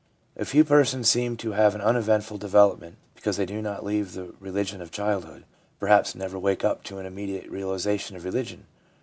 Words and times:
A 0.35 0.45
few 0.45 0.63
persons 0.65 1.07
seem 1.07 1.37
to 1.37 1.51
have 1.51 1.75
an 1.75 1.81
uneventful 1.81 2.39
de 2.39 2.47
velopment 2.47 2.93
because 3.13 3.37
they 3.37 3.45
do 3.45 3.61
not 3.61 3.85
leave 3.85 4.13
the 4.13 4.33
religion 4.39 4.81
of 4.81 4.89
childhood, 4.89 5.43
perhaps 5.79 6.15
never 6.15 6.39
wake 6.39 6.65
up 6.65 6.81
to 6.85 6.97
an 6.97 7.05
immediate 7.05 7.47
realisation 7.51 8.15
of 8.15 8.25
religion. 8.25 8.65